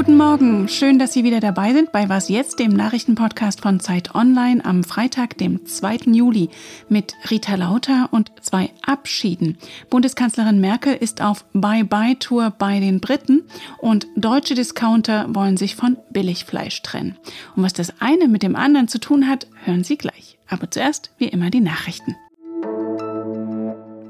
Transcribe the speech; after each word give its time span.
Guten 0.00 0.16
Morgen, 0.16 0.66
schön, 0.66 0.98
dass 0.98 1.12
Sie 1.12 1.24
wieder 1.24 1.40
dabei 1.40 1.74
sind 1.74 1.92
bei 1.92 2.08
Was 2.08 2.30
jetzt, 2.30 2.58
dem 2.58 2.72
Nachrichtenpodcast 2.72 3.60
von 3.60 3.80
Zeit 3.80 4.14
Online 4.14 4.64
am 4.64 4.82
Freitag, 4.82 5.36
dem 5.36 5.66
2. 5.66 5.96
Juli 6.06 6.48
mit 6.88 7.12
Rita 7.30 7.56
Lauter 7.56 8.08
und 8.10 8.32
zwei 8.40 8.70
Abschieden. 8.80 9.58
Bundeskanzlerin 9.90 10.58
Merkel 10.58 10.94
ist 10.94 11.20
auf 11.20 11.44
Bye-Bye-Tour 11.52 12.54
bei 12.58 12.80
den 12.80 13.00
Briten 13.00 13.42
und 13.76 14.06
deutsche 14.16 14.54
Discounter 14.54 15.26
wollen 15.34 15.58
sich 15.58 15.76
von 15.76 15.98
Billigfleisch 16.08 16.80
trennen. 16.80 17.18
Und 17.54 17.62
was 17.62 17.74
das 17.74 18.00
eine 18.00 18.26
mit 18.26 18.42
dem 18.42 18.56
anderen 18.56 18.88
zu 18.88 19.00
tun 19.00 19.28
hat, 19.28 19.48
hören 19.64 19.84
Sie 19.84 19.98
gleich. 19.98 20.38
Aber 20.48 20.70
zuerst, 20.70 21.10
wie 21.18 21.28
immer, 21.28 21.50
die 21.50 21.60
Nachrichten. 21.60 22.16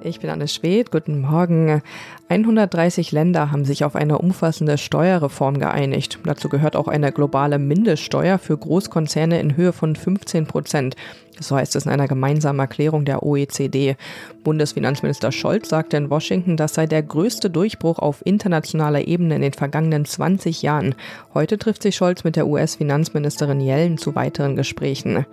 Ich 0.03 0.21
bin 0.21 0.31
Anne 0.31 0.49
Schwedt. 0.49 0.91
Guten 0.91 1.21
Morgen. 1.21 1.83
130 2.29 3.13
Länder 3.13 3.51
haben 3.51 3.67
sich 3.67 3.85
auf 3.85 3.97
eine 3.97 4.17
umfassende 4.17 4.79
Steuerreform 4.79 5.59
geeinigt. 5.59 6.19
Dazu 6.25 6.49
gehört 6.49 6.75
auch 6.75 6.89
eine 6.89 7.13
globale 7.13 7.59
Mindeststeuer 7.59 8.39
für 8.39 8.57
Großkonzerne 8.57 9.39
in 9.41 9.57
Höhe 9.57 9.75
von 9.75 9.97
15 9.97 10.47
Prozent. 10.47 10.97
So 11.39 11.57
heißt 11.57 11.77
es 11.77 11.87
in 11.87 11.93
einer 11.93 12.09
gemeinsamen 12.09 12.61
Erklärung 12.61 13.05
der 13.05 13.23
OECD. 13.23 13.97
Bundesfinanzminister 14.43 15.33
Scholz 15.33 15.69
sagte 15.69 15.97
in 15.97 16.11
Washington, 16.11 16.57
das 16.57 16.75
sei 16.75 16.87
der 16.87 17.03
größte 17.03 17.51
Durchbruch 17.51 17.99
auf 17.99 18.25
internationaler 18.27 19.07
Ebene 19.07 19.37
in 19.37 19.43
den 19.43 19.53
vergangenen 19.53 20.05
20 20.05 20.63
Jahren. 20.63 20.95
Heute 21.33 21.59
trifft 21.59 21.83
sich 21.83 21.97
Scholz 21.97 22.25
mit 22.25 22.37
der 22.37 22.47
US-Finanzministerin 22.47 23.61
Yellen 23.61 23.99
zu 23.99 24.15
weiteren 24.15 24.57
Gesprächen. 24.57 25.25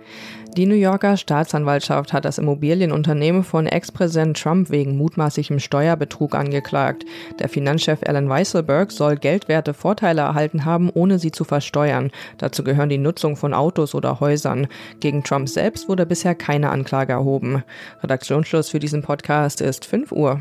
Die 0.56 0.66
New 0.66 0.74
Yorker 0.74 1.16
Staatsanwaltschaft 1.16 2.12
hat 2.12 2.24
das 2.24 2.38
Immobilienunternehmen 2.38 3.44
von 3.44 3.66
Ex-Präsident 3.66 4.40
Trump 4.42 4.70
wegen 4.70 4.96
mutmaßlichem 4.96 5.60
Steuerbetrug 5.60 6.34
angeklagt. 6.34 7.04
Der 7.38 7.48
Finanzchef 7.48 8.00
Alan 8.04 8.28
Weisselberg 8.28 8.90
soll 8.90 9.16
geldwerte 9.16 9.72
Vorteile 9.72 10.22
erhalten 10.22 10.64
haben, 10.64 10.90
ohne 10.92 11.20
sie 11.20 11.30
zu 11.30 11.44
versteuern. 11.44 12.10
Dazu 12.38 12.64
gehören 12.64 12.88
die 12.88 12.98
Nutzung 12.98 13.36
von 13.36 13.54
Autos 13.54 13.94
oder 13.94 14.18
Häusern. 14.18 14.66
Gegen 14.98 15.22
Trump 15.22 15.48
selbst 15.48 15.87
wurde 15.88 16.06
bisher 16.06 16.34
keine 16.34 16.70
Anklage 16.70 17.12
erhoben. 17.12 17.64
Redaktionsschluss 18.02 18.68
für 18.68 18.78
diesen 18.78 19.02
Podcast 19.02 19.60
ist 19.60 19.84
5 19.84 20.12
Uhr. 20.12 20.40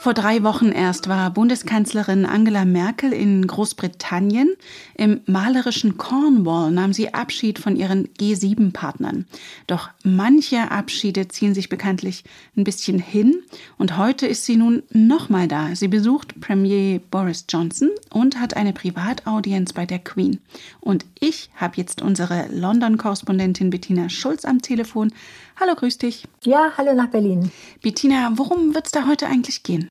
Vor 0.00 0.14
drei 0.14 0.42
Wochen 0.42 0.72
erst 0.72 1.10
war 1.10 1.28
Bundeskanzlerin 1.28 2.24
Angela 2.24 2.64
Merkel 2.64 3.12
in 3.12 3.46
Großbritannien. 3.46 4.56
Im 4.94 5.20
malerischen 5.26 5.98
Cornwall 5.98 6.70
nahm 6.70 6.94
sie 6.94 7.12
Abschied 7.12 7.58
von 7.58 7.76
ihren 7.76 8.08
G7-Partnern. 8.18 9.26
Doch 9.66 9.90
manche 10.02 10.70
Abschiede 10.70 11.28
ziehen 11.28 11.52
sich 11.52 11.68
bekanntlich 11.68 12.24
ein 12.56 12.64
bisschen 12.64 12.98
hin. 12.98 13.42
Und 13.76 13.98
heute 13.98 14.26
ist 14.26 14.46
sie 14.46 14.56
nun 14.56 14.84
nochmal 14.90 15.48
da. 15.48 15.74
Sie 15.74 15.88
besucht 15.88 16.40
Premier 16.40 16.98
Boris 17.10 17.44
Johnson 17.50 17.90
und 18.08 18.40
hat 18.40 18.56
eine 18.56 18.72
Privataudienz 18.72 19.74
bei 19.74 19.84
der 19.84 19.98
Queen. 19.98 20.40
Und 20.80 21.04
ich 21.20 21.50
habe 21.56 21.76
jetzt 21.76 22.00
unsere 22.00 22.46
London-Korrespondentin 22.50 23.68
Bettina 23.68 24.08
Schulz 24.08 24.46
am 24.46 24.62
Telefon. 24.62 25.12
Hallo, 25.60 25.74
grüß 25.74 25.98
dich. 25.98 26.26
Ja, 26.42 26.72
hallo 26.78 26.94
nach 26.94 27.08
Berlin. 27.08 27.52
Bettina, 27.82 28.32
worum 28.36 28.74
wird 28.74 28.86
es 28.86 28.92
da 28.92 29.06
heute 29.06 29.26
eigentlich 29.26 29.62
gehen? 29.62 29.90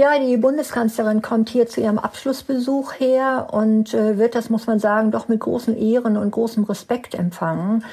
Ja, 0.00 0.18
die 0.18 0.38
Bundeskanzlerin 0.38 1.20
kommt 1.20 1.50
hier 1.50 1.66
zu 1.66 1.82
ihrem 1.82 1.98
Abschlussbesuch 1.98 2.94
her 2.94 3.48
und 3.52 3.92
äh, 3.92 4.16
wird, 4.16 4.34
das 4.34 4.48
muss 4.48 4.66
man 4.66 4.78
sagen, 4.78 5.10
doch 5.10 5.28
mit 5.28 5.40
großen 5.40 5.76
Ehren 5.76 6.16
und 6.16 6.30
großem 6.30 6.64
Respekt 6.64 7.14
empfangen. 7.14 7.84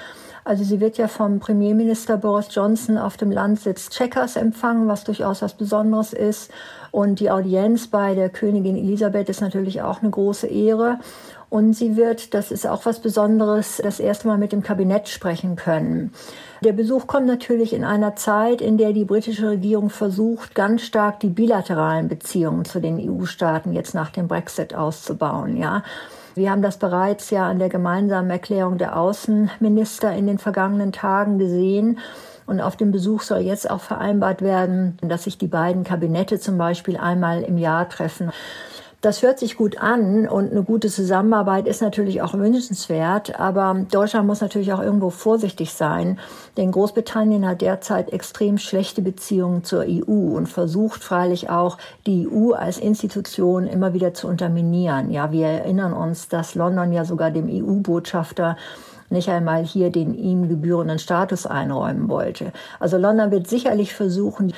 Also 0.45 0.63
sie 0.63 0.79
wird 0.79 0.97
ja 0.97 1.09
vom 1.09 1.41
Premierminister 1.41 2.15
Boris 2.15 2.47
Johnson 2.51 2.97
auf 2.97 3.17
dem 3.17 3.29
Landsitz 3.29 3.89
Checkers 3.89 4.37
empfangen, 4.37 4.87
was 4.87 5.03
durchaus 5.03 5.41
was 5.41 5.55
Besonderes 5.55 6.13
ist. 6.13 6.49
Und 6.97 7.19
die 7.19 7.29
Audienz 7.29 7.85
bei 7.85 8.15
der 8.15 8.27
Königin 8.27 8.75
Elisabeth 8.75 9.29
ist 9.29 9.39
natürlich 9.39 9.83
auch 9.83 10.01
eine 10.01 10.09
große 10.09 10.47
Ehre. 10.47 10.97
Und 11.47 11.73
sie 11.73 11.95
wird, 11.95 12.33
das 12.33 12.49
ist 12.49 12.65
auch 12.65 12.87
was 12.87 13.01
Besonderes, 13.01 13.79
das 13.83 13.99
erste 13.99 14.27
Mal 14.27 14.39
mit 14.39 14.51
dem 14.51 14.63
Kabinett 14.63 15.07
sprechen 15.07 15.55
können. 15.55 16.11
Der 16.63 16.73
Besuch 16.73 17.05
kommt 17.05 17.27
natürlich 17.27 17.73
in 17.73 17.83
einer 17.83 18.15
Zeit, 18.15 18.61
in 18.61 18.79
der 18.79 18.93
die 18.93 19.05
britische 19.05 19.49
Regierung 19.49 19.91
versucht, 19.91 20.55
ganz 20.55 20.81
stark 20.81 21.19
die 21.19 21.29
bilateralen 21.29 22.07
Beziehungen 22.07 22.65
zu 22.65 22.79
den 22.79 22.97
EU-Staaten 22.97 23.73
jetzt 23.73 23.93
nach 23.93 24.09
dem 24.09 24.27
Brexit 24.27 24.73
auszubauen, 24.73 25.55
ja. 25.55 25.83
Wir 26.33 26.49
haben 26.49 26.63
das 26.63 26.77
bereits 26.77 27.29
ja 27.29 27.47
an 27.47 27.59
der 27.59 27.69
gemeinsamen 27.69 28.31
Erklärung 28.31 28.79
der 28.79 28.97
Außenminister 28.97 30.15
in 30.15 30.25
den 30.25 30.39
vergangenen 30.39 30.91
Tagen 30.91 31.37
gesehen. 31.37 31.99
Und 32.47 32.61
auf 32.61 32.77
dem 32.77 32.91
Besuch 32.91 33.21
soll 33.21 33.39
jetzt 33.39 33.69
auch 33.69 33.81
vereinbart 33.81 34.41
werden, 34.41 34.97
dass 35.01 35.25
sich 35.25 35.37
die 35.37 35.47
beiden 35.47 35.83
Kabinette 35.83 36.39
zum 36.39 36.57
Beispiel 36.57 36.97
einmal 36.97 37.43
im 37.43 37.57
Jahr 37.57 37.87
treffen. 37.87 38.31
Das 39.01 39.21
hört 39.21 39.37
sich 39.37 39.57
gut 39.57 39.77
an 39.77 40.27
und 40.27 40.51
eine 40.51 40.63
gute 40.63 40.87
Zusammenarbeit 40.87 41.67
ist 41.67 41.83
natürlich 41.83 42.23
auch 42.23 42.33
wünschenswert, 42.33 43.39
aber 43.39 43.85
Deutschland 43.91 44.25
muss 44.25 44.41
natürlich 44.41 44.73
auch 44.73 44.81
irgendwo 44.81 45.11
vorsichtig 45.11 45.71
sein, 45.71 46.17
denn 46.57 46.71
Großbritannien 46.71 47.47
hat 47.47 47.61
derzeit 47.61 48.11
extrem 48.11 48.57
schlechte 48.57 49.03
Beziehungen 49.03 49.63
zur 49.63 49.85
EU 49.87 50.35
und 50.35 50.49
versucht 50.49 51.03
freilich 51.03 51.47
auch 51.51 51.77
die 52.07 52.27
EU 52.27 52.53
als 52.53 52.79
Institution 52.79 53.67
immer 53.67 53.93
wieder 53.93 54.15
zu 54.15 54.27
unterminieren. 54.27 55.11
Ja, 55.11 55.31
wir 55.31 55.45
erinnern 55.45 55.93
uns, 55.93 56.27
dass 56.27 56.55
London 56.55 56.91
ja 56.91 57.05
sogar 57.05 57.29
dem 57.29 57.47
EU-Botschafter 57.47 58.57
nicht 59.09 59.29
einmal 59.29 59.63
hier 59.63 59.91
den 59.91 60.13
ihm 60.13 60.49
gebührenden 60.49 60.99
Status 60.99 61.45
einräumen 61.45 62.09
wollte. 62.09 62.51
Also 62.79 62.97
London 62.97 63.31
wird 63.31 63.47
sicherlich 63.47 63.93
versuchen, 63.93 64.53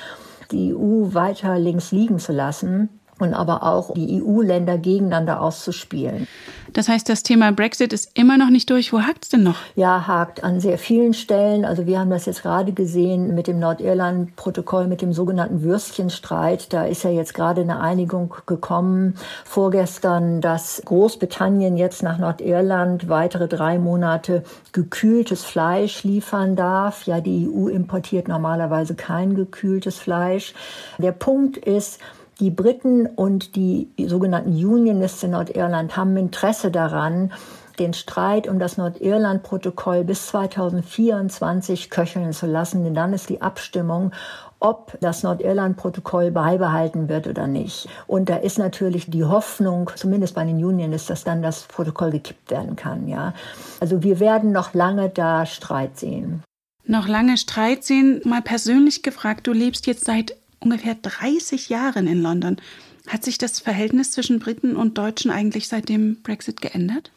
die 0.50 0.74
EU 0.74 1.14
weiter 1.14 1.58
links 1.58 1.92
liegen 1.92 2.18
zu 2.18 2.32
lassen 2.32 2.99
und 3.20 3.34
aber 3.34 3.62
auch 3.62 3.92
die 3.94 4.22
EU-Länder 4.22 4.78
gegeneinander 4.78 5.40
auszuspielen. 5.40 6.26
Das 6.72 6.88
heißt, 6.88 7.08
das 7.08 7.22
Thema 7.22 7.52
Brexit 7.52 7.92
ist 7.92 8.10
immer 8.14 8.38
noch 8.38 8.50
nicht 8.50 8.70
durch. 8.70 8.92
Wo 8.92 9.00
hakt 9.00 9.24
es 9.24 9.28
denn 9.30 9.42
noch? 9.42 9.56
Ja, 9.74 10.06
hakt 10.06 10.44
an 10.44 10.60
sehr 10.60 10.78
vielen 10.78 11.14
Stellen. 11.14 11.64
Also 11.64 11.86
wir 11.86 11.98
haben 11.98 12.10
das 12.10 12.26
jetzt 12.26 12.42
gerade 12.42 12.72
gesehen 12.72 13.34
mit 13.34 13.46
dem 13.48 13.58
Nordirland-Protokoll, 13.58 14.86
mit 14.86 15.02
dem 15.02 15.12
sogenannten 15.12 15.62
Würstchenstreit. 15.62 16.72
Da 16.72 16.84
ist 16.84 17.02
ja 17.02 17.10
jetzt 17.10 17.34
gerade 17.34 17.62
eine 17.62 17.80
Einigung 17.80 18.34
gekommen. 18.46 19.16
Vorgestern, 19.44 20.40
dass 20.40 20.82
Großbritannien 20.84 21.76
jetzt 21.76 22.02
nach 22.02 22.18
Nordirland 22.18 23.08
weitere 23.08 23.48
drei 23.48 23.78
Monate 23.78 24.44
gekühltes 24.72 25.44
Fleisch 25.44 26.04
liefern 26.04 26.54
darf. 26.56 27.06
Ja, 27.06 27.20
die 27.20 27.48
EU 27.48 27.66
importiert 27.66 28.28
normalerweise 28.28 28.94
kein 28.94 29.34
gekühltes 29.34 29.98
Fleisch. 29.98 30.54
Der 30.98 31.12
Punkt 31.12 31.56
ist, 31.56 31.98
die 32.40 32.50
Briten 32.50 33.06
und 33.06 33.54
die 33.54 33.88
sogenannten 34.06 34.52
Unionists 34.52 35.22
in 35.22 35.32
Nordirland 35.32 35.96
haben 35.96 36.16
Interesse 36.16 36.70
daran, 36.70 37.32
den 37.78 37.94
Streit 37.94 38.48
um 38.48 38.58
das 38.58 38.76
Nordirland-Protokoll 38.76 40.04
bis 40.04 40.26
2024 40.28 41.90
köcheln 41.90 42.32
zu 42.32 42.46
lassen, 42.46 42.84
denn 42.84 42.94
dann 42.94 43.12
ist 43.12 43.28
die 43.28 43.40
Abstimmung, 43.40 44.12
ob 44.58 44.98
das 45.00 45.22
Nordirland-Protokoll 45.22 46.30
beibehalten 46.30 47.08
wird 47.08 47.26
oder 47.26 47.46
nicht. 47.46 47.88
Und 48.06 48.28
da 48.28 48.36
ist 48.36 48.58
natürlich 48.58 49.10
die 49.10 49.24
Hoffnung, 49.24 49.90
zumindest 49.96 50.34
bei 50.34 50.44
den 50.44 50.62
Unionists, 50.62 51.08
dass 51.08 51.24
dann 51.24 51.42
das 51.42 51.62
Protokoll 51.62 52.10
gekippt 52.10 52.50
werden 52.50 52.76
kann. 52.76 53.08
Ja, 53.08 53.32
also 53.80 54.02
wir 54.02 54.20
werden 54.20 54.52
noch 54.52 54.74
lange 54.74 55.08
da 55.08 55.46
Streit 55.46 55.98
sehen. 55.98 56.42
Noch 56.84 57.08
lange 57.08 57.38
Streit 57.38 57.84
sehen. 57.84 58.20
Mal 58.24 58.42
persönlich 58.42 59.02
gefragt, 59.02 59.46
du 59.46 59.52
lebst 59.52 59.86
jetzt 59.86 60.04
seit 60.04 60.36
ungefähr 60.60 60.94
30 60.94 61.68
Jahren 61.68 62.06
in 62.06 62.22
London. 62.22 62.56
Hat 63.06 63.24
sich 63.24 63.38
das 63.38 63.60
Verhältnis 63.60 64.12
zwischen 64.12 64.38
Briten 64.38 64.76
und 64.76 64.98
Deutschen 64.98 65.30
eigentlich 65.30 65.68
seit 65.68 65.88
dem 65.88 66.22
Brexit 66.22 66.60
geändert? 66.60 67.10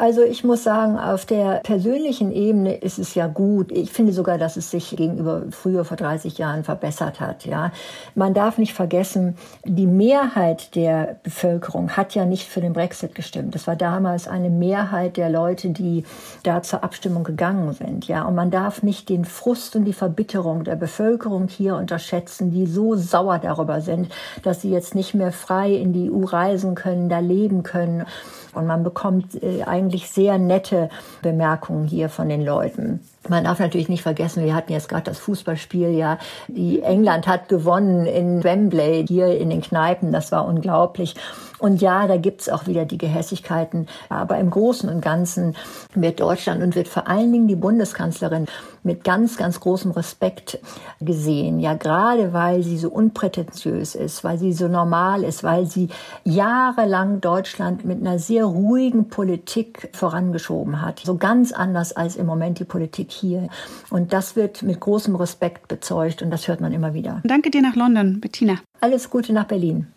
Also 0.00 0.22
ich 0.22 0.44
muss 0.44 0.62
sagen, 0.62 0.96
auf 0.96 1.26
der 1.26 1.60
persönlichen 1.64 2.30
Ebene 2.30 2.76
ist 2.76 3.00
es 3.00 3.16
ja 3.16 3.26
gut. 3.26 3.72
Ich 3.72 3.90
finde 3.90 4.12
sogar, 4.12 4.38
dass 4.38 4.56
es 4.56 4.70
sich 4.70 4.90
gegenüber 4.96 5.42
früher 5.50 5.84
vor 5.84 5.96
30 5.96 6.38
Jahren 6.38 6.62
verbessert 6.62 7.18
hat. 7.18 7.44
Ja, 7.44 7.72
man 8.14 8.32
darf 8.32 8.58
nicht 8.58 8.74
vergessen, 8.74 9.36
die 9.64 9.88
Mehrheit 9.88 10.76
der 10.76 11.16
Bevölkerung 11.24 11.96
hat 11.96 12.14
ja 12.14 12.26
nicht 12.26 12.48
für 12.48 12.60
den 12.60 12.74
Brexit 12.74 13.16
gestimmt. 13.16 13.56
Das 13.56 13.66
war 13.66 13.74
damals 13.74 14.28
eine 14.28 14.50
Mehrheit 14.50 15.16
der 15.16 15.30
Leute, 15.30 15.70
die 15.70 16.04
da 16.44 16.62
zur 16.62 16.84
Abstimmung 16.84 17.24
gegangen 17.24 17.72
sind. 17.72 18.06
Ja, 18.06 18.22
und 18.22 18.36
man 18.36 18.52
darf 18.52 18.84
nicht 18.84 19.08
den 19.08 19.24
Frust 19.24 19.74
und 19.74 19.84
die 19.84 19.92
Verbitterung 19.92 20.62
der 20.62 20.76
Bevölkerung 20.76 21.48
hier 21.48 21.74
unterschätzen, 21.74 22.52
die 22.52 22.66
so 22.66 22.94
sauer 22.94 23.40
darüber 23.40 23.80
sind, 23.80 24.12
dass 24.44 24.62
sie 24.62 24.70
jetzt 24.70 24.94
nicht 24.94 25.14
mehr 25.14 25.32
frei 25.32 25.72
in 25.72 25.92
die 25.92 26.08
EU 26.08 26.24
reisen 26.24 26.76
können, 26.76 27.08
da 27.08 27.18
leben 27.18 27.64
können. 27.64 28.06
Und 28.54 28.66
man 28.66 28.82
bekommt 28.82 29.42
äh, 29.42 29.62
eigentlich 29.88 30.10
sehr 30.10 30.36
nette 30.38 30.90
Bemerkungen 31.22 31.86
hier 31.86 32.10
von 32.10 32.28
den 32.28 32.44
Leuten. 32.44 33.00
Man 33.26 33.44
darf 33.44 33.58
natürlich 33.58 33.88
nicht 33.88 34.02
vergessen, 34.02 34.44
wir 34.44 34.54
hatten 34.54 34.72
jetzt 34.72 34.90
gerade 34.90 35.04
das 35.04 35.18
Fußballspiel, 35.18 35.90
ja, 35.90 36.18
die 36.46 36.82
England 36.82 37.26
hat 37.26 37.48
gewonnen 37.48 38.04
in 38.04 38.44
Wembley, 38.44 39.06
hier 39.08 39.38
in 39.38 39.48
den 39.48 39.62
Kneipen, 39.62 40.12
das 40.12 40.30
war 40.30 40.46
unglaublich. 40.46 41.14
Und 41.58 41.80
ja, 41.80 42.06
da 42.06 42.16
gibt's 42.16 42.48
auch 42.48 42.66
wieder 42.66 42.84
die 42.84 42.98
Gehässigkeiten. 42.98 43.88
Aber 44.08 44.38
im 44.38 44.50
Großen 44.50 44.88
und 44.88 45.00
Ganzen 45.00 45.56
wird 45.94 46.20
Deutschland 46.20 46.62
und 46.62 46.74
wird 46.74 46.88
vor 46.88 47.08
allen 47.08 47.32
Dingen 47.32 47.48
die 47.48 47.56
Bundeskanzlerin 47.56 48.46
mit 48.82 49.04
ganz, 49.04 49.36
ganz 49.36 49.60
großem 49.60 49.90
Respekt 49.90 50.58
gesehen. 51.00 51.60
Ja, 51.60 51.74
gerade 51.74 52.32
weil 52.32 52.62
sie 52.62 52.78
so 52.78 52.88
unprätentiös 52.88 53.94
ist, 53.94 54.24
weil 54.24 54.38
sie 54.38 54.52
so 54.52 54.68
normal 54.68 55.24
ist, 55.24 55.44
weil 55.44 55.66
sie 55.66 55.88
jahrelang 56.24 57.20
Deutschland 57.20 57.84
mit 57.84 58.00
einer 58.00 58.18
sehr 58.18 58.44
ruhigen 58.44 59.08
Politik 59.08 59.90
vorangeschoben 59.92 60.80
hat. 60.80 61.00
So 61.04 61.16
ganz 61.16 61.52
anders 61.52 61.92
als 61.94 62.16
im 62.16 62.26
Moment 62.26 62.58
die 62.60 62.64
Politik 62.64 63.10
hier. 63.10 63.48
Und 63.90 64.12
das 64.12 64.36
wird 64.36 64.62
mit 64.62 64.80
großem 64.80 65.16
Respekt 65.16 65.68
bezeugt 65.68 66.22
und 66.22 66.30
das 66.30 66.48
hört 66.48 66.60
man 66.60 66.72
immer 66.72 66.94
wieder. 66.94 67.20
Danke 67.24 67.50
dir 67.50 67.62
nach 67.62 67.76
London, 67.76 68.20
Bettina. 68.20 68.54
Alles 68.80 69.10
Gute 69.10 69.32
nach 69.32 69.44
Berlin. 69.44 69.88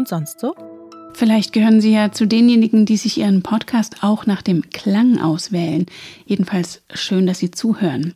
Und 0.00 0.08
sonst 0.08 0.40
so? 0.40 0.54
Vielleicht 1.12 1.52
gehören 1.52 1.82
Sie 1.82 1.92
ja 1.92 2.10
zu 2.10 2.26
denjenigen, 2.26 2.86
die 2.86 2.96
sich 2.96 3.18
Ihren 3.18 3.42
Podcast 3.42 4.02
auch 4.02 4.24
nach 4.24 4.40
dem 4.40 4.70
Klang 4.70 5.20
auswählen. 5.20 5.84
Jedenfalls 6.24 6.80
schön, 6.94 7.26
dass 7.26 7.38
Sie 7.38 7.50
zuhören. 7.50 8.14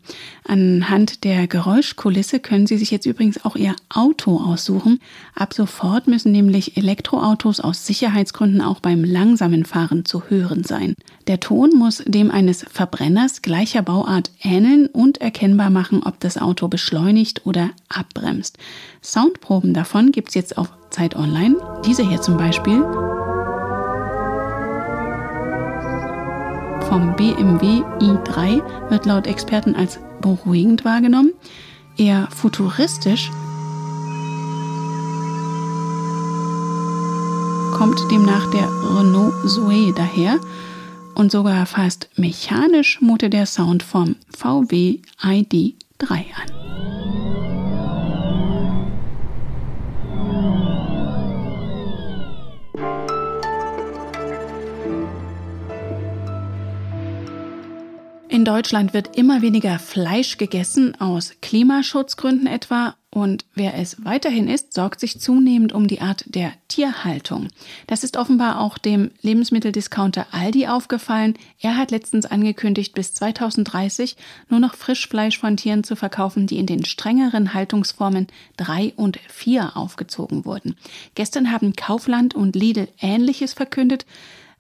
Anhand 0.49 1.25
der 1.25 1.47
Geräuschkulisse 1.47 2.41
können 2.41 2.67
Sie 2.67 2.79
sich 2.79 2.91
jetzt 2.91 3.05
übrigens 3.05 3.45
auch 3.45 3.57
Ihr 3.57 3.77
Auto 3.91 4.39
aussuchen. 4.39 4.99
Ab 5.35 5.53
sofort 5.53 6.07
müssen 6.07 6.33
nämlich 6.33 6.79
Elektroautos 6.79 7.61
aus 7.61 7.85
Sicherheitsgründen 7.85 8.63
auch 8.63 8.81
beim 8.81 9.05
langsamen 9.05 9.67
Fahren 9.67 10.07
zu 10.07 10.31
hören 10.31 10.65
sein. 10.65 10.95
Der 11.27 11.41
Ton 11.41 11.73
muss 11.77 12.03
dem 12.07 12.31
eines 12.31 12.65
Verbrenners 12.73 13.43
gleicher 13.43 13.83
Bauart 13.83 14.31
ähneln 14.41 14.87
und 14.87 15.21
erkennbar 15.21 15.69
machen, 15.69 16.03
ob 16.03 16.19
das 16.21 16.39
Auto 16.39 16.69
beschleunigt 16.69 17.45
oder 17.45 17.73
abbremst. 17.91 18.57
Soundproben 19.03 19.75
davon 19.75 20.11
gibt 20.11 20.31
es 20.31 20.35
jetzt 20.35 20.57
auf 20.57 20.71
Zeit 20.95 21.17
Online. 21.17 21.57
Diese 21.85 22.03
hier 22.09 22.21
zum 22.21 22.37
Beispiel 22.37 22.81
vom 26.89 27.17
BMW 27.17 27.83
i3 27.99 28.63
wird 28.91 29.05
laut 29.05 29.27
Experten 29.27 29.75
als 29.75 29.99
beruhigend 30.21 30.85
wahrgenommen, 30.85 31.33
eher 31.97 32.29
futuristisch 32.31 33.31
kommt 37.77 37.99
demnach 38.11 38.49
der 38.53 38.69
Renault 38.97 39.35
Zoe 39.51 39.93
daher 39.97 40.39
und 41.17 41.33
sogar 41.33 41.67
fast 41.67 42.09
mechanisch 42.17 43.01
mutet 43.01 43.33
der 43.33 43.47
Sound 43.47 43.83
vom 43.83 44.15
VW 44.31 45.01
ID3 45.21 46.11
an. 46.11 46.64
In 58.45 58.53
Deutschland 58.53 58.93
wird 58.93 59.17
immer 59.17 59.41
weniger 59.41 59.79
Fleisch 59.79 60.37
gegessen, 60.37 61.01
aus 61.01 61.33
Klimaschutzgründen 61.41 62.47
etwa. 62.47 62.95
Und 63.09 63.47
wer 63.55 63.73
es 63.79 64.05
weiterhin 64.05 64.49
isst, 64.49 64.75
sorgt 64.75 65.01
sich 65.01 65.19
zunehmend 65.19 65.73
um 65.73 65.89
die 65.89 66.03
Art 66.03 66.25
der 66.27 66.53
Tierhaltung. 66.69 67.49
Das 67.87 68.05
ist 68.05 68.19
offenbar 68.19 68.61
auch 68.61 68.77
dem 68.77 69.13
Lebensmitteldiscounter 69.23 70.27
Aldi 70.33 70.67
aufgefallen. 70.67 71.39
Er 71.59 71.79
hat 71.79 71.91
letztens 71.91 72.27
angekündigt, 72.27 72.95
bis 72.95 73.15
2030 73.15 74.15
nur 74.51 74.61
noch 74.61 74.75
Frischfleisch 74.75 75.39
von 75.39 75.57
Tieren 75.57 75.83
zu 75.83 75.97
verkaufen, 75.97 76.47
die 76.47 76.59
in 76.59 76.67
den 76.67 76.85
strengeren 76.85 77.55
Haltungsformen 77.55 78.27
3 78.59 78.93
und 78.97 79.19
4 79.27 79.75
aufgezogen 79.75 80.45
wurden. 80.45 80.77
Gestern 81.15 81.51
haben 81.51 81.73
Kaufland 81.77 82.35
und 82.35 82.57
Lidl 82.57 82.89
Ähnliches 83.01 83.55
verkündet. 83.55 84.05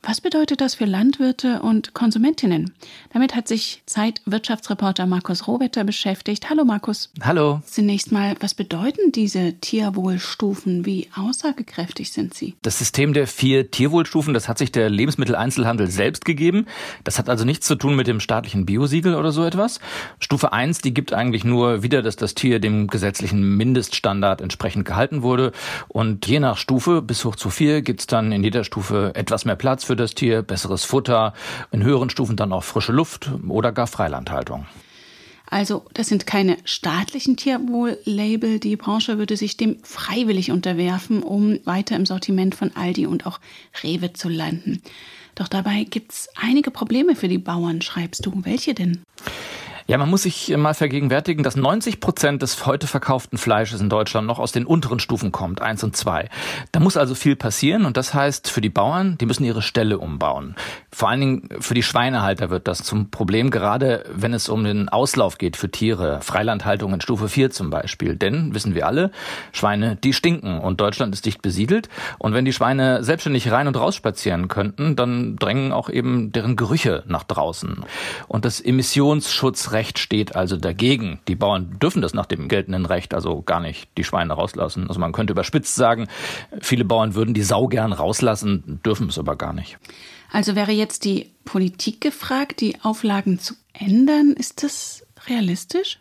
Was 0.06 0.20
bedeutet 0.20 0.60
das 0.60 0.74
für 0.74 0.84
Landwirte 0.84 1.62
und 1.62 1.94
Konsumentinnen? 1.94 2.74
Damit 3.14 3.34
hat 3.34 3.48
sich 3.48 3.82
Zeitwirtschaftsreporter 3.86 5.06
Markus 5.06 5.48
Rohwetter 5.48 5.82
beschäftigt. 5.82 6.50
Hallo 6.50 6.66
Markus. 6.66 7.10
Hallo. 7.22 7.62
Zunächst 7.64 8.12
mal, 8.12 8.34
was 8.40 8.52
bedeuten 8.52 9.12
diese 9.12 9.54
Tierwohlstufen? 9.54 10.84
Wie 10.84 11.08
aussagekräftig 11.16 12.12
sind 12.12 12.34
sie? 12.34 12.54
Das 12.60 12.78
System 12.78 13.14
der 13.14 13.26
vier 13.26 13.70
Tierwohlstufen, 13.70 14.34
das 14.34 14.46
hat 14.46 14.58
sich 14.58 14.70
der 14.70 14.90
Lebensmitteleinzelhandel 14.90 15.86
selbst 15.86 16.26
gegeben. 16.26 16.66
Das 17.02 17.18
hat 17.18 17.30
also 17.30 17.46
nichts 17.46 17.66
zu 17.66 17.74
tun 17.74 17.96
mit 17.96 18.06
dem 18.06 18.20
staatlichen 18.20 18.66
Biosiegel 18.66 19.14
oder 19.14 19.32
so 19.32 19.42
etwas. 19.42 19.80
Stufe 20.20 20.52
1, 20.52 20.82
die 20.82 20.92
gibt 20.92 21.14
eigentlich 21.14 21.44
nur 21.44 21.82
wieder, 21.82 22.02
dass 22.02 22.16
das 22.16 22.34
Tier 22.34 22.60
dem 22.60 22.88
gesetzlichen 22.88 23.56
Mindeststandard 23.56 24.42
entsprechend 24.42 24.84
gehalten 24.84 25.22
wurde. 25.22 25.52
Und 25.88 26.26
je 26.26 26.40
nach 26.40 26.58
Stufe 26.58 27.00
bis 27.00 27.24
hoch 27.24 27.36
zu 27.36 27.48
vier 27.48 27.80
gibt 27.80 28.00
es 28.00 28.06
dann 28.06 28.32
in 28.32 28.44
jeder 28.44 28.64
Stufe 28.64 29.12
etwas 29.14 29.46
mehr 29.46 29.56
Platz 29.56 29.84
für 29.84 29.93
für 29.94 29.96
das 29.96 30.16
Tier, 30.16 30.42
besseres 30.42 30.82
Futter, 30.82 31.34
in 31.70 31.84
höheren 31.84 32.10
Stufen 32.10 32.34
dann 32.34 32.52
auch 32.52 32.64
frische 32.64 32.90
Luft 32.90 33.30
oder 33.48 33.70
gar 33.70 33.86
Freilandhaltung. 33.86 34.66
Also, 35.48 35.84
das 35.94 36.08
sind 36.08 36.26
keine 36.26 36.56
staatlichen 36.64 37.36
Tierwohl-Label. 37.36 38.58
Die 38.58 38.74
Branche 38.74 39.18
würde 39.18 39.36
sich 39.36 39.56
dem 39.56 39.76
freiwillig 39.84 40.50
unterwerfen, 40.50 41.22
um 41.22 41.60
weiter 41.64 41.94
im 41.94 42.06
Sortiment 42.06 42.56
von 42.56 42.74
Aldi 42.74 43.06
und 43.06 43.24
auch 43.24 43.38
Rewe 43.84 44.12
zu 44.12 44.28
landen. 44.28 44.82
Doch 45.36 45.46
dabei 45.46 45.84
gibt 45.84 46.10
es 46.10 46.28
einige 46.34 46.72
Probleme 46.72 47.14
für 47.14 47.28
die 47.28 47.38
Bauern, 47.38 47.80
schreibst 47.80 48.26
du. 48.26 48.32
Welche 48.42 48.74
denn? 48.74 49.04
Ja, 49.86 49.98
man 49.98 50.08
muss 50.08 50.22
sich 50.22 50.56
mal 50.56 50.72
vergegenwärtigen, 50.72 51.44
dass 51.44 51.56
90 51.56 52.00
Prozent 52.00 52.40
des 52.40 52.64
heute 52.64 52.86
verkauften 52.86 53.36
Fleisches 53.36 53.82
in 53.82 53.90
Deutschland 53.90 54.26
noch 54.26 54.38
aus 54.38 54.50
den 54.50 54.64
unteren 54.64 54.98
Stufen 54.98 55.30
kommt, 55.30 55.60
eins 55.60 55.84
und 55.84 55.94
zwei. 55.94 56.30
Da 56.72 56.80
muss 56.80 56.96
also 56.96 57.14
viel 57.14 57.36
passieren 57.36 57.84
und 57.84 57.98
das 57.98 58.14
heißt 58.14 58.50
für 58.50 58.62
die 58.62 58.70
Bauern, 58.70 59.18
die 59.18 59.26
müssen 59.26 59.44
ihre 59.44 59.60
Ställe 59.60 59.98
umbauen. 59.98 60.56
Vor 60.90 61.10
allen 61.10 61.20
Dingen 61.20 61.48
für 61.60 61.74
die 61.74 61.82
Schweinehalter 61.82 62.48
wird 62.48 62.66
das 62.66 62.78
zum 62.78 63.10
Problem, 63.10 63.50
gerade 63.50 64.04
wenn 64.10 64.32
es 64.32 64.48
um 64.48 64.64
den 64.64 64.88
Auslauf 64.88 65.36
geht 65.36 65.58
für 65.58 65.70
Tiere, 65.70 66.20
Freilandhaltung 66.22 66.94
in 66.94 67.02
Stufe 67.02 67.28
4 67.28 67.50
zum 67.50 67.68
Beispiel. 67.68 68.16
Denn, 68.16 68.54
wissen 68.54 68.74
wir 68.74 68.86
alle, 68.86 69.10
Schweine, 69.52 69.96
die 69.96 70.14
stinken 70.14 70.60
und 70.60 70.80
Deutschland 70.80 71.12
ist 71.12 71.26
dicht 71.26 71.42
besiedelt. 71.42 71.90
Und 72.18 72.32
wenn 72.32 72.46
die 72.46 72.54
Schweine 72.54 73.04
selbstständig 73.04 73.50
rein 73.50 73.68
und 73.68 73.76
raus 73.76 73.96
spazieren 73.96 74.48
könnten, 74.48 74.96
dann 74.96 75.36
drängen 75.36 75.72
auch 75.72 75.90
eben 75.90 76.32
deren 76.32 76.56
Gerüche 76.56 77.02
nach 77.06 77.24
draußen. 77.24 77.84
Und 78.28 78.46
das 78.46 78.62
Emissionsschutz 78.62 79.73
Recht 79.74 79.98
steht 79.98 80.34
also 80.34 80.56
dagegen. 80.56 81.20
Die 81.28 81.34
Bauern 81.34 81.78
dürfen 81.78 82.00
das 82.00 82.14
nach 82.14 82.26
dem 82.26 82.48
geltenden 82.48 82.86
Recht 82.86 83.12
also 83.12 83.42
gar 83.42 83.60
nicht 83.60 83.90
die 83.98 84.04
Schweine 84.04 84.32
rauslassen. 84.32 84.88
Also 84.88 84.98
man 84.98 85.12
könnte 85.12 85.32
überspitzt 85.32 85.74
sagen, 85.74 86.08
viele 86.62 86.84
Bauern 86.84 87.14
würden 87.14 87.34
die 87.34 87.42
Sau 87.42 87.66
gern 87.66 87.92
rauslassen, 87.92 88.80
dürfen 88.84 89.08
es 89.08 89.18
aber 89.18 89.36
gar 89.36 89.52
nicht. 89.52 89.76
Also 90.32 90.56
wäre 90.56 90.72
jetzt 90.72 91.04
die 91.04 91.32
Politik 91.44 92.00
gefragt, 92.00 92.60
die 92.60 92.80
Auflagen 92.82 93.38
zu 93.38 93.54
ändern. 93.72 94.32
Ist 94.32 94.62
das 94.64 95.06
realistisch? 95.28 95.98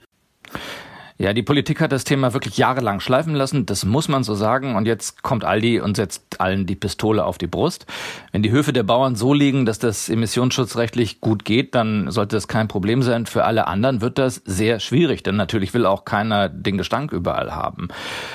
Ja, 1.20 1.32
die 1.34 1.44
Politik 1.44 1.80
hat 1.80 1.92
das 1.92 2.06
Thema 2.06 2.34
wirklich 2.34 2.58
jahrelang 2.58 3.00
schleifen 3.00 3.36
lassen, 3.36 3.68
das 3.68 3.86
muss 3.86 4.08
man 4.08 4.24
so 4.24 4.34
sagen. 4.34 4.76
Und 4.76 4.88
jetzt 4.88 5.22
kommt 5.22 5.46
Aldi 5.46 5.80
und 5.80 5.96
setzt 5.96 6.42
allen 6.42 6.66
die 6.66 6.76
Pistole 6.76 7.24
auf 7.24 7.38
die 7.38 7.48
Brust. 7.48 7.86
Wenn 8.32 8.42
die 8.42 8.50
Höfe 8.50 8.74
der 8.74 8.82
Bauern 8.82 9.16
so 9.16 9.32
liegen, 9.34 9.68
dass 9.68 9.78
das 9.78 10.10
emissionsschutzrechtlich 10.10 11.22
gut 11.22 11.46
geht, 11.46 11.76
dann 11.76 12.10
sollte 12.10 12.36
das 12.36 12.48
kein 12.48 12.68
Problem 12.68 13.04
sein. 13.04 13.28
Für 13.28 13.46
alle 13.46 13.68
anderen 13.68 14.02
wird 14.02 14.18
das 14.18 14.42
sehr 14.46 14.80
schwierig, 14.80 15.22
denn 15.22 15.36
natürlich 15.36 15.74
will 15.76 15.86
auch 15.86 16.04
keiner 16.04 16.50
den 16.50 16.80
Gestank 16.80 17.12
überall 17.12 17.54
haben. 17.54 17.90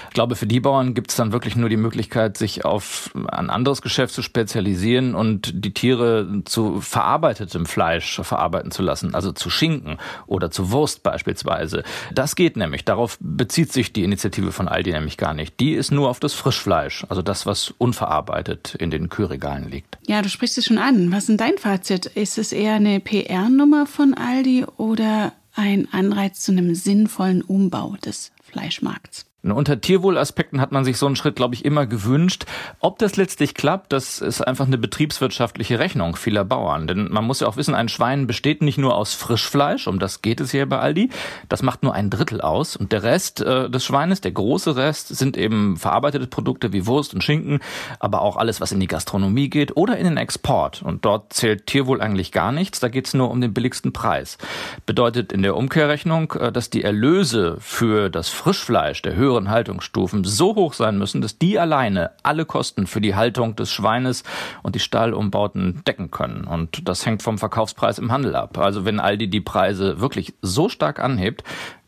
Ich 0.08 0.14
glaube, 0.14 0.36
für 0.36 0.46
die 0.46 0.60
Bauern 0.60 0.94
gibt 0.94 1.10
es 1.10 1.16
dann 1.16 1.32
wirklich 1.32 1.56
nur 1.56 1.68
die 1.68 1.76
Möglichkeit, 1.76 2.36
sich 2.38 2.64
auf 2.64 3.10
ein 3.14 3.50
anderes 3.50 3.82
Geschäft 3.82 4.14
zu 4.14 4.22
spezialisieren 4.22 5.16
und 5.16 5.64
die 5.64 5.74
Tiere 5.74 6.42
zu 6.44 6.80
verarbeitetem 6.80 7.66
Fleisch 7.66 8.20
verarbeiten 8.22 8.70
zu 8.70 8.82
lassen, 8.82 9.16
also 9.16 9.32
zu 9.32 9.50
Schinken 9.50 9.98
oder 10.26 10.50
zu 10.52 10.70
Wurst 10.70 11.02
beispielsweise. 11.02 11.82
Das 12.14 12.36
geht 12.36 12.56
nämlich 12.56 12.67
nämlich. 12.68 12.84
Darauf 12.84 13.18
bezieht 13.20 13.72
sich 13.72 13.92
die 13.92 14.04
Initiative 14.04 14.52
von 14.52 14.68
Aldi 14.68 14.92
nämlich 14.92 15.16
gar 15.16 15.34
nicht. 15.34 15.58
Die 15.60 15.72
ist 15.72 15.90
nur 15.90 16.08
auf 16.08 16.20
das 16.20 16.34
Frischfleisch, 16.34 17.04
also 17.08 17.22
das, 17.22 17.46
was 17.46 17.74
unverarbeitet 17.78 18.74
in 18.76 18.90
den 18.90 19.08
Kühlregalen 19.08 19.70
liegt. 19.70 19.98
Ja, 20.06 20.22
du 20.22 20.28
sprichst 20.28 20.58
es 20.58 20.66
schon 20.66 20.78
an. 20.78 21.10
Was 21.12 21.28
ist 21.28 21.40
dein 21.40 21.58
Fazit? 21.58 22.06
Ist 22.06 22.38
es 22.38 22.52
eher 22.52 22.74
eine 22.74 23.00
PR-Nummer 23.00 23.86
von 23.86 24.14
Aldi 24.14 24.66
oder 24.76 25.32
ein 25.54 25.88
Anreiz 25.92 26.40
zu 26.40 26.52
einem 26.52 26.74
sinnvollen 26.74 27.42
Umbau 27.42 27.96
des 28.04 28.32
Fleischmarkts? 28.42 29.27
Unter 29.52 29.80
Tierwohlaspekten 29.80 30.60
hat 30.60 30.72
man 30.72 30.84
sich 30.84 30.98
so 30.98 31.06
einen 31.06 31.16
Schritt, 31.16 31.36
glaube 31.36 31.54
ich, 31.54 31.64
immer 31.64 31.86
gewünscht. 31.86 32.46
Ob 32.80 32.98
das 32.98 33.16
letztlich 33.16 33.54
klappt, 33.54 33.92
das 33.92 34.20
ist 34.20 34.46
einfach 34.46 34.66
eine 34.66 34.78
betriebswirtschaftliche 34.78 35.78
Rechnung 35.78 36.16
vieler 36.16 36.44
Bauern. 36.44 36.86
Denn 36.86 37.10
man 37.10 37.24
muss 37.24 37.40
ja 37.40 37.46
auch 37.46 37.56
wissen, 37.56 37.74
ein 37.74 37.88
Schwein 37.88 38.26
besteht 38.26 38.62
nicht 38.62 38.78
nur 38.78 38.94
aus 38.94 39.14
Frischfleisch, 39.14 39.86
um 39.86 39.98
das 39.98 40.22
geht 40.22 40.40
es 40.40 40.50
hier 40.50 40.68
bei 40.68 40.78
Aldi. 40.78 41.10
Das 41.48 41.62
macht 41.62 41.82
nur 41.82 41.94
ein 41.94 42.10
Drittel 42.10 42.40
aus. 42.40 42.76
Und 42.76 42.92
der 42.92 43.02
Rest 43.02 43.40
äh, 43.40 43.70
des 43.70 43.84
Schweines, 43.84 44.20
der 44.20 44.32
große 44.32 44.76
Rest, 44.76 45.08
sind 45.08 45.36
eben 45.36 45.76
verarbeitete 45.76 46.26
Produkte 46.26 46.72
wie 46.72 46.86
Wurst 46.86 47.14
und 47.14 47.24
Schinken, 47.24 47.60
aber 48.00 48.22
auch 48.22 48.36
alles, 48.36 48.60
was 48.60 48.72
in 48.72 48.80
die 48.80 48.86
Gastronomie 48.86 49.48
geht 49.48 49.76
oder 49.76 49.96
in 49.96 50.04
den 50.04 50.16
Export. 50.16 50.82
Und 50.82 51.04
dort 51.04 51.32
zählt 51.32 51.66
Tierwohl 51.66 52.00
eigentlich 52.00 52.32
gar 52.32 52.52
nichts. 52.52 52.80
Da 52.80 52.88
geht 52.88 53.06
es 53.06 53.14
nur 53.14 53.30
um 53.30 53.40
den 53.40 53.54
billigsten 53.54 53.92
Preis. 53.92 54.38
Bedeutet 54.86 55.32
in 55.32 55.42
der 55.42 55.56
Umkehrrechnung, 55.56 56.32
äh, 56.32 56.52
dass 56.52 56.70
die 56.70 56.84
Erlöse 56.84 57.56
für 57.60 58.10
das 58.10 58.28
Frischfleisch 58.28 59.02
der 59.02 59.16
höheren 59.38 59.50
Haltungsstufen 59.50 60.24
so 60.24 60.54
hoch 60.54 60.74
sein 60.74 60.98
müssen, 60.98 61.20
dass 61.20 61.38
die 61.38 61.58
alleine 61.58 62.10
alle 62.22 62.44
Kosten 62.44 62.86
für 62.86 63.00
die 63.00 63.14
Haltung 63.14 63.54
des 63.56 63.70
Schweines 63.70 64.24
und 64.62 64.74
die 64.74 64.80
Stallumbauten 64.80 65.82
decken 65.86 66.10
können. 66.10 66.44
Und 66.44 66.88
das 66.88 67.06
hängt 67.06 67.22
vom 67.22 67.38
Verkaufspreis 67.38 67.98
im 67.98 68.10
Handel 68.10 68.34
ab. 68.34 68.58
Also 68.58 68.84
wenn 68.84 69.00
Aldi 69.00 69.28
die 69.28 69.40
Preise 69.40 70.00
wirklich 70.00 70.34
so 70.42 70.68
stark 70.68 70.98
anhebt, 70.98 71.44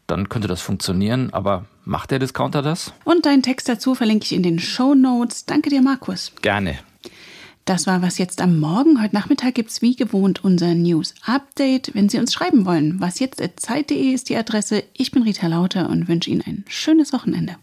dann 0.06 0.28
könnte 0.28 0.48
das 0.48 0.62
funktionieren. 0.62 1.30
Aber 1.32 1.64
macht 1.84 2.10
der 2.10 2.18
Discounter 2.18 2.62
das? 2.62 2.92
Und 3.04 3.26
deinen 3.26 3.42
Text 3.42 3.68
dazu 3.68 3.94
verlinke 3.94 4.24
ich 4.24 4.32
in 4.32 4.42
den 4.42 4.58
Show 4.58 4.94
Notes. 4.94 5.46
Danke 5.46 5.70
dir, 5.70 5.82
Markus. 5.82 6.32
Gerne. 6.42 6.78
Das 7.70 7.86
war 7.86 8.02
was 8.02 8.18
jetzt 8.18 8.42
am 8.42 8.58
Morgen. 8.58 9.00
Heute 9.00 9.14
Nachmittag 9.14 9.54
gibt 9.54 9.70
es 9.70 9.80
wie 9.80 9.94
gewohnt 9.94 10.42
unser 10.42 10.74
News 10.74 11.14
Update. 11.24 11.94
Wenn 11.94 12.08
Sie 12.08 12.18
uns 12.18 12.32
schreiben 12.32 12.66
wollen, 12.66 12.98
was 12.98 13.20
jetzt 13.20 13.40
Zeit.de 13.60 14.12
ist 14.12 14.28
die 14.28 14.36
Adresse. 14.36 14.82
Ich 14.92 15.12
bin 15.12 15.22
Rita 15.22 15.46
Lauter 15.46 15.88
und 15.88 16.08
wünsche 16.08 16.30
Ihnen 16.30 16.42
ein 16.44 16.64
schönes 16.66 17.12
Wochenende. 17.12 17.54